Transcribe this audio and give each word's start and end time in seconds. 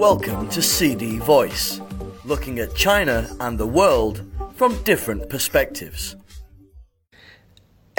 Welcome 0.00 0.48
to 0.48 0.62
CD 0.62 1.18
Voice, 1.18 1.78
looking 2.24 2.58
at 2.58 2.74
China 2.74 3.28
and 3.38 3.58
the 3.58 3.66
world 3.66 4.24
from 4.54 4.82
different 4.82 5.28
perspectives. 5.28 6.16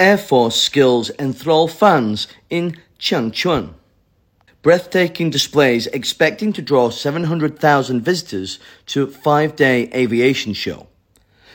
Air 0.00 0.18
Force 0.18 0.60
skills 0.60 1.12
enthrall 1.16 1.68
fans 1.68 2.26
in 2.50 2.76
Changchun. 2.98 3.74
Breathtaking 4.62 5.30
displays 5.30 5.86
expecting 5.86 6.52
to 6.54 6.60
draw 6.60 6.90
700,000 6.90 8.00
visitors 8.00 8.58
to 8.86 9.06
five-day 9.06 9.88
aviation 9.94 10.54
show. 10.54 10.88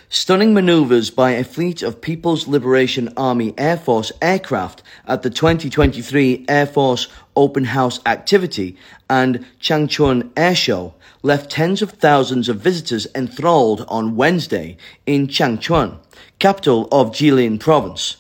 Stunning 0.10 0.54
maneuvers 0.54 1.10
by 1.10 1.32
a 1.32 1.44
fleet 1.44 1.82
of 1.82 2.00
People's 2.00 2.48
Liberation 2.48 3.12
Army 3.18 3.54
Air 3.58 3.76
Force 3.76 4.10
aircraft 4.22 4.82
at 5.06 5.22
the 5.22 5.30
2023 5.30 6.46
Air 6.48 6.66
Force 6.66 7.10
Open 7.36 7.66
House 7.66 8.00
activity 8.06 8.78
and 9.10 9.46
Changchun 9.60 10.32
Air 10.38 10.56
Show 10.56 10.94
left 11.24 11.52
tens 11.52 11.82
of 11.82 11.92
thousands 11.92 12.48
of 12.48 12.62
visitors 12.62 13.06
enthralled 13.14 13.84
on 13.90 14.16
Wednesday 14.16 14.78
in 15.06 15.28
Changchun, 15.28 15.98
capital 16.40 16.88
of 16.90 17.12
Jilin 17.12 17.60
province. 17.60 18.16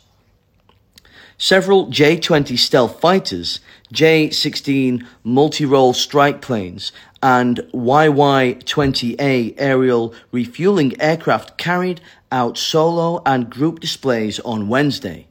Several 1.37 1.87
J-20 1.87 2.57
stealth 2.57 2.99
fighters, 2.99 3.61
J-16 3.93 5.05
multi-role 5.23 5.93
strike 5.93 6.41
planes, 6.41 6.91
and 7.21 7.57
YY-20A 7.73 9.55
aerial 9.57 10.13
refueling 10.31 10.99
aircraft 11.01 11.57
carried 11.57 12.01
out 12.31 12.57
solo 12.57 13.21
and 13.25 13.49
group 13.49 13.79
displays 13.79 14.39
on 14.41 14.67
Wednesday, 14.67 15.27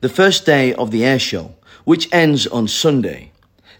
the 0.00 0.08
first 0.08 0.44
day 0.46 0.74
of 0.74 0.90
the 0.90 1.04
air 1.04 1.18
show, 1.18 1.54
which 1.84 2.12
ends 2.12 2.46
on 2.46 2.66
Sunday. 2.68 3.32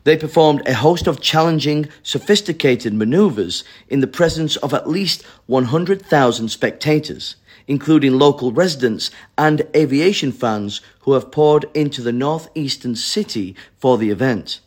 They 0.04 0.16
performed 0.16 0.66
a 0.66 0.74
host 0.74 1.06
of 1.06 1.20
challenging, 1.20 1.88
sophisticated 2.02 2.94
maneuvers 2.94 3.64
in 3.88 4.00
the 4.00 4.06
presence 4.06 4.56
of 4.56 4.72
at 4.72 4.88
least 4.88 5.22
100,000 5.46 6.48
spectators, 6.48 7.36
including 7.66 8.18
local 8.18 8.52
residents 8.52 9.10
and 9.36 9.62
aviation 9.76 10.32
fans 10.32 10.80
who 11.00 11.12
have 11.12 11.30
poured 11.30 11.66
into 11.74 12.00
the 12.00 12.12
northeastern 12.12 12.96
city 12.96 13.54
for 13.76 13.98
the 13.98 14.10
event. 14.10 14.60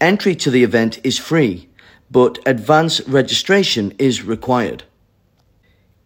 Entry 0.00 0.34
to 0.34 0.50
the 0.50 0.64
event 0.64 0.98
is 1.04 1.18
free, 1.18 1.68
but 2.10 2.38
advance 2.46 3.00
registration 3.08 3.92
is 3.98 4.22
required. 4.22 4.84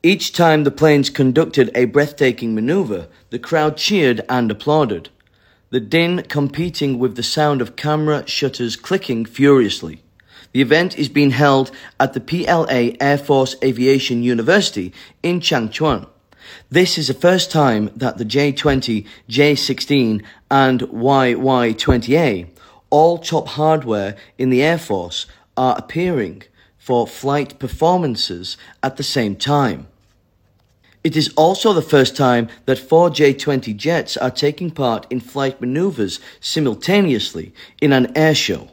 Each 0.03 0.33
time 0.33 0.65
the 0.65 0.71
planes 0.71 1.11
conducted 1.11 1.71
a 1.75 1.87
breathtaking 1.87 2.55
maneuver, 2.55 3.09
the 3.31 3.39
crowd 3.39 3.77
cheered 3.77 4.25
and 4.29 4.51
applauded, 4.51 5.09
the 5.71 5.81
din 5.81 6.23
competing 6.23 6.99
with 6.99 7.17
the 7.17 7.23
sound 7.23 7.61
of 7.61 7.77
camera 7.77 8.27
shutters 8.27 8.77
clicking 8.77 9.25
furiously. 9.25 10.03
The 10.53 10.63
event 10.63 10.99
is 10.99 11.09
being 11.09 11.33
held 11.33 11.71
at 12.01 12.15
the 12.15 12.21
PLA 12.21 12.97
Air 13.01 13.19
Force 13.19 13.55
Aviation 13.63 14.23
University 14.23 14.95
in 15.23 15.41
Changchun. 15.41 16.07
This 16.71 16.97
is 16.97 17.09
the 17.09 17.15
first 17.15 17.51
time 17.51 17.91
that 17.95 18.17
the 18.17 18.25
J20, 18.25 19.07
J16, 19.29 20.23
and 20.51 20.81
YY20A, 20.81 22.49
all 22.89 23.19
top 23.19 23.49
hardware 23.49 24.17
in 24.39 24.49
the 24.49 24.63
Air 24.63 24.79
Force, 24.79 25.27
are 25.59 25.77
appearing 25.77 26.45
for 26.79 27.07
flight 27.07 27.59
performances 27.59 28.57
at 28.83 28.97
the 28.97 29.03
same 29.03 29.37
time. 29.37 29.89
It 31.05 31.17
is 31.17 31.33
also 31.37 31.73
the 31.73 31.83
first 31.83 32.17
time 32.17 32.49
that 32.67 32.79
four 32.79 33.11
J-20 33.11 33.77
jets 33.77 34.17
are 34.17 34.31
taking 34.31 34.71
part 34.71 35.07
in 35.11 35.21
flight 35.21 35.61
maneuvers 35.61 36.21
simultaneously 36.41 37.53
in 37.81 37.93
an 37.93 38.11
air 38.17 38.35
show. 38.35 38.69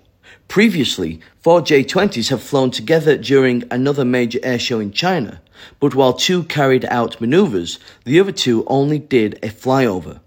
Previously, 0.48 1.20
four 1.42 1.62
J-20s 1.62 2.30
have 2.30 2.42
flown 2.42 2.72
together 2.72 3.18
during 3.18 3.64
another 3.70 4.06
major 4.06 4.40
air 4.44 4.60
show 4.60 4.80
in 4.80 4.92
China, 4.92 5.42
but 5.80 5.96
while 5.96 6.14
two 6.14 6.44
carried 6.44 6.86
out 6.86 7.20
maneuvers, 7.20 7.80
the 8.06 8.20
other 8.20 8.32
two 8.32 8.64
only 8.68 9.00
did 9.00 9.36
a 9.44 9.50
flyover. 9.50 10.20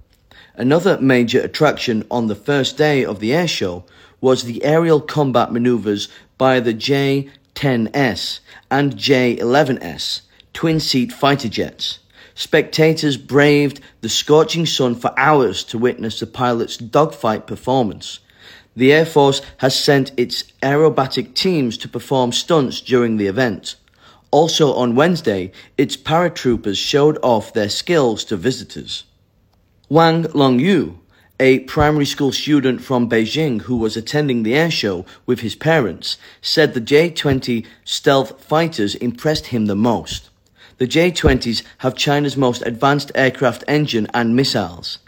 Another 0.55 0.99
major 1.01 1.41
attraction 1.41 2.05
on 2.11 2.27
the 2.27 2.35
first 2.35 2.77
day 2.77 3.05
of 3.05 3.21
the 3.21 3.33
air 3.33 3.49
show 3.49 3.85
was 4.21 4.43
the 4.43 4.65
aerial 4.65 5.01
combat 5.01 5.53
maneuvers 5.53 6.09
by 6.39 6.61
the 6.61 6.73
J-10S 6.73 8.41
and 8.71 8.97
J-11S 8.97 10.23
twin-seat 10.55 11.13
fighter 11.13 11.49
jets. 11.49 11.99
Spectators 12.35 13.17
braved 13.17 13.81
the 14.01 14.09
scorching 14.09 14.65
sun 14.65 14.95
for 14.95 15.13
hours 15.19 15.65
to 15.65 15.79
witness 15.79 16.21
the 16.21 16.27
pilots' 16.27 16.77
dogfight 16.77 17.47
performance. 17.47 18.21
The 18.77 18.93
Air 18.93 19.07
Force 19.07 19.43
has 19.59 19.79
sent 19.79 20.13
its 20.17 20.45
aerobatic 20.63 21.35
teams 21.35 21.77
to 21.79 21.89
perform 21.89 22.31
stunts 22.31 22.81
during 22.81 23.17
the 23.17 23.27
event. 23.27 23.75
Also 24.31 24.73
on 24.75 24.95
Wednesday, 24.95 25.51
its 25.77 25.97
paratroopers 25.97 26.77
showed 26.77 27.19
off 27.23 27.53
their 27.53 27.69
skills 27.69 28.25
to 28.27 28.37
visitors. 28.37 29.05
Wang 29.89 30.25
Longyu, 30.25 30.99
a 31.41 31.61
primary 31.61 32.05
school 32.05 32.33
student 32.33 32.83
from 32.83 33.09
Beijing 33.09 33.63
who 33.63 33.77
was 33.77 33.97
attending 33.97 34.43
the 34.43 34.57
air 34.57 34.71
show 34.71 35.07
with 35.25 35.41
his 35.41 35.55
parents, 35.55 36.19
said 36.43 36.75
the 36.75 36.81
J-20 36.81 37.65
stealth 37.85 38.43
fighters 38.43 38.97
impressed 38.97 39.49
him 39.49 39.67
the 39.67 39.77
most. 39.77 40.31
The 40.79 40.89
J-20s 40.89 41.63
have 41.79 41.95
China's 41.95 42.37
most 42.37 42.63
advanced 42.63 43.13
aircraft 43.15 43.63
engine 43.69 44.09
and 44.13 44.35
missiles. 44.35 44.99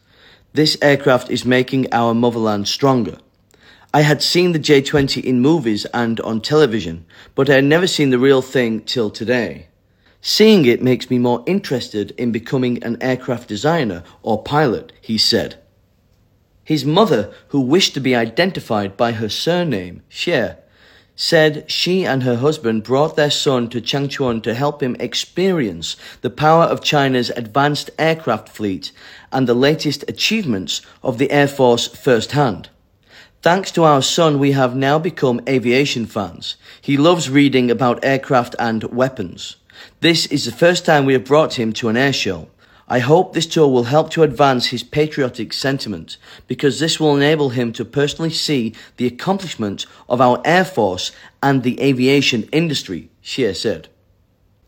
This 0.52 0.76
aircraft 0.80 1.30
is 1.30 1.44
making 1.44 1.92
our 1.92 2.14
motherland 2.14 2.68
stronger. 2.68 3.18
I 3.92 4.02
had 4.02 4.22
seen 4.22 4.52
the 4.52 4.60
J-20 4.60 5.24
in 5.24 5.40
movies 5.40 5.84
and 5.86 6.20
on 6.20 6.40
television, 6.40 7.06
but 7.34 7.50
I 7.50 7.54
had 7.54 7.64
never 7.64 7.88
seen 7.88 8.10
the 8.10 8.18
real 8.20 8.42
thing 8.42 8.82
till 8.82 9.10
today. 9.10 9.66
Seeing 10.20 10.64
it 10.64 10.82
makes 10.82 11.10
me 11.10 11.18
more 11.18 11.42
interested 11.46 12.12
in 12.12 12.30
becoming 12.30 12.82
an 12.84 12.98
aircraft 13.00 13.48
designer 13.48 14.04
or 14.22 14.42
pilot, 14.42 14.92
he 15.00 15.18
said. 15.18 15.59
His 16.70 16.84
mother, 16.84 17.32
who 17.48 17.62
wished 17.62 17.94
to 17.94 18.00
be 18.00 18.14
identified 18.14 18.96
by 18.96 19.10
her 19.10 19.28
surname, 19.28 20.02
Xie, 20.08 20.56
said 21.16 21.68
she 21.68 22.06
and 22.06 22.22
her 22.22 22.36
husband 22.36 22.84
brought 22.84 23.16
their 23.16 23.32
son 23.32 23.68
to 23.70 23.80
Changchun 23.80 24.40
to 24.44 24.54
help 24.54 24.80
him 24.80 24.94
experience 25.00 25.96
the 26.20 26.30
power 26.30 26.62
of 26.62 26.80
China's 26.80 27.30
advanced 27.30 27.90
aircraft 27.98 28.48
fleet 28.48 28.92
and 29.32 29.48
the 29.48 29.62
latest 29.68 30.04
achievements 30.06 30.80
of 31.02 31.18
the 31.18 31.32
Air 31.32 31.48
Force 31.48 31.88
firsthand. 31.88 32.68
Thanks 33.42 33.72
to 33.72 33.82
our 33.82 34.00
son, 34.00 34.38
we 34.38 34.52
have 34.52 34.76
now 34.76 35.00
become 35.00 35.40
aviation 35.48 36.06
fans. 36.06 36.54
He 36.80 36.96
loves 36.96 37.28
reading 37.28 37.68
about 37.68 38.04
aircraft 38.04 38.54
and 38.60 38.84
weapons. 38.84 39.56
This 40.02 40.26
is 40.26 40.44
the 40.44 40.52
first 40.52 40.84
time 40.86 41.04
we 41.04 41.14
have 41.14 41.24
brought 41.24 41.54
him 41.54 41.72
to 41.72 41.88
an 41.88 41.96
air 41.96 42.12
show. 42.12 42.46
I 42.92 42.98
hope 42.98 43.32
this 43.32 43.46
tour 43.46 43.68
will 43.68 43.84
help 43.84 44.10
to 44.10 44.24
advance 44.24 44.66
his 44.66 44.82
patriotic 44.82 45.52
sentiment 45.52 46.16
because 46.48 46.80
this 46.80 46.98
will 46.98 47.16
enable 47.16 47.50
him 47.50 47.72
to 47.74 47.84
personally 47.84 48.30
see 48.32 48.74
the 48.96 49.06
accomplishment 49.06 49.86
of 50.08 50.20
our 50.20 50.42
Air 50.44 50.64
Force 50.64 51.12
and 51.40 51.62
the 51.62 51.80
aviation 51.80 52.48
industry, 52.50 53.08
Xie 53.22 53.54
said. 53.54 53.86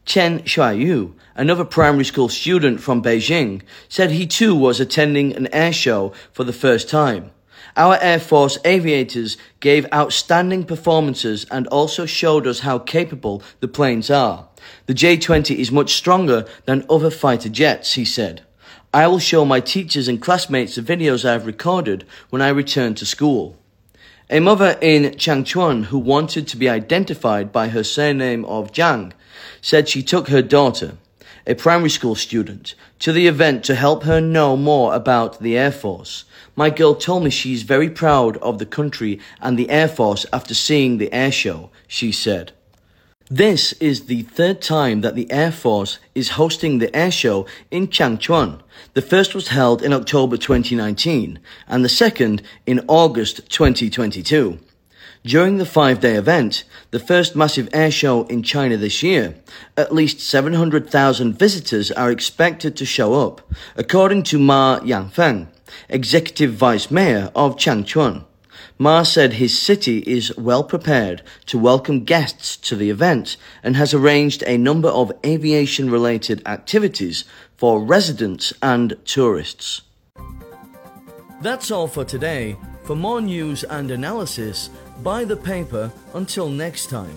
Chen 0.04 0.40
Shuaiyu, 0.42 1.14
another 1.34 1.64
primary 1.64 2.04
school 2.04 2.28
student 2.28 2.80
from 2.80 3.02
Beijing, 3.02 3.62
said 3.88 4.12
he 4.12 4.28
too 4.28 4.54
was 4.54 4.78
attending 4.78 5.34
an 5.34 5.48
air 5.52 5.72
show 5.72 6.12
for 6.32 6.44
the 6.44 6.52
first 6.52 6.88
time. 6.88 7.32
Our 7.76 7.98
Air 8.00 8.20
Force 8.20 8.58
aviators 8.64 9.36
gave 9.60 9.86
outstanding 9.92 10.64
performances 10.64 11.46
and 11.50 11.66
also 11.68 12.04
showed 12.04 12.46
us 12.46 12.60
how 12.60 12.78
capable 12.78 13.42
the 13.60 13.68
planes 13.68 14.10
are. 14.10 14.48
The 14.86 14.94
J-20 14.94 15.56
is 15.56 15.72
much 15.72 15.94
stronger 15.94 16.46
than 16.66 16.84
other 16.90 17.10
fighter 17.10 17.48
jets, 17.48 17.94
he 17.94 18.04
said. 18.04 18.42
I 18.92 19.06
will 19.06 19.18
show 19.18 19.46
my 19.46 19.60
teachers 19.60 20.06
and 20.06 20.20
classmates 20.20 20.74
the 20.74 20.82
videos 20.82 21.24
I 21.24 21.32
have 21.32 21.46
recorded 21.46 22.04
when 22.28 22.42
I 22.42 22.48
return 22.50 22.94
to 22.96 23.06
school. 23.06 23.56
A 24.28 24.40
mother 24.40 24.78
in 24.82 25.04
Changchun 25.12 25.84
who 25.84 25.98
wanted 25.98 26.46
to 26.48 26.58
be 26.58 26.68
identified 26.68 27.52
by 27.52 27.68
her 27.68 27.82
surname 27.82 28.44
of 28.44 28.72
Zhang 28.72 29.12
said 29.62 29.88
she 29.88 30.02
took 30.02 30.28
her 30.28 30.42
daughter, 30.42 30.98
a 31.46 31.54
primary 31.54 31.90
school 31.90 32.14
student, 32.14 32.74
to 32.98 33.12
the 33.12 33.26
event 33.26 33.64
to 33.64 33.74
help 33.74 34.04
her 34.04 34.20
know 34.20 34.56
more 34.56 34.94
about 34.94 35.40
the 35.40 35.56
Air 35.56 35.72
Force. 35.72 36.24
My 36.54 36.70
girl 36.70 36.94
told 36.94 37.24
me 37.24 37.30
she's 37.30 37.62
very 37.62 37.90
proud 37.90 38.36
of 38.38 38.58
the 38.58 38.66
country 38.66 39.18
and 39.40 39.58
the 39.58 39.70
Air 39.70 39.88
Force 39.88 40.26
after 40.32 40.54
seeing 40.54 40.98
the 40.98 41.12
air 41.12 41.32
show, 41.32 41.70
she 41.88 42.12
said. 42.12 42.52
This 43.30 43.72
is 43.74 44.06
the 44.06 44.22
third 44.22 44.60
time 44.60 45.00
that 45.00 45.14
the 45.14 45.30
Air 45.32 45.52
Force 45.52 45.98
is 46.14 46.30
hosting 46.30 46.78
the 46.78 46.94
air 46.94 47.10
show 47.10 47.46
in 47.70 47.88
Changchun. 47.88 48.60
The 48.92 49.00
first 49.00 49.34
was 49.34 49.48
held 49.48 49.82
in 49.82 49.94
October 49.94 50.36
2019 50.36 51.38
and 51.66 51.82
the 51.82 51.88
second 51.88 52.42
in 52.66 52.84
August 52.88 53.48
2022. 53.48 54.58
During 55.24 55.58
the 55.58 55.66
five-day 55.66 56.16
event, 56.16 56.64
the 56.90 56.98
first 56.98 57.36
massive 57.36 57.68
air 57.72 57.92
show 57.92 58.24
in 58.24 58.42
China 58.42 58.76
this 58.76 59.04
year, 59.04 59.36
at 59.76 59.94
least 59.94 60.18
700,000 60.18 61.38
visitors 61.38 61.92
are 61.92 62.10
expected 62.10 62.76
to 62.76 62.84
show 62.84 63.14
up, 63.14 63.40
according 63.76 64.24
to 64.24 64.40
Ma 64.40 64.80
Yangfeng, 64.80 65.46
executive 65.88 66.54
vice 66.54 66.90
mayor 66.90 67.30
of 67.36 67.54
Changchun. 67.56 68.24
Ma 68.78 69.04
said 69.04 69.34
his 69.34 69.56
city 69.56 69.98
is 69.98 70.36
well 70.36 70.64
prepared 70.64 71.22
to 71.46 71.56
welcome 71.56 72.02
guests 72.02 72.56
to 72.56 72.74
the 72.74 72.90
event 72.90 73.36
and 73.62 73.76
has 73.76 73.94
arranged 73.94 74.42
a 74.42 74.58
number 74.58 74.88
of 74.88 75.12
aviation 75.24 75.88
related 75.88 76.42
activities 76.46 77.24
for 77.56 77.80
residents 77.80 78.52
and 78.60 78.96
tourists. 79.04 79.82
That's 81.42 81.70
all 81.70 81.86
for 81.86 82.04
today. 82.04 82.56
For 82.84 82.96
more 82.96 83.20
news 83.20 83.62
and 83.62 83.92
analysis, 83.92 84.68
buy 85.02 85.24
the 85.24 85.36
paper 85.36 85.92
until 86.14 86.48
next 86.48 86.86
time. 86.86 87.16